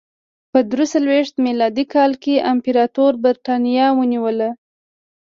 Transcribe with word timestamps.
په 0.51 0.59
درې 0.71 0.85
څلوېښت 0.93 1.35
میلادي 1.45 1.85
کال 1.93 2.11
کې 2.23 2.43
امپراتور 2.51 3.11
برېټانیا 3.23 3.87
ونیوله 3.93 4.49